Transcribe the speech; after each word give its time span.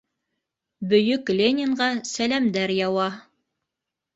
Бөйөк 0.93 1.29
Ленинға 1.39 1.91
сәләмдәр 2.15 2.75
яуа. 2.79 3.07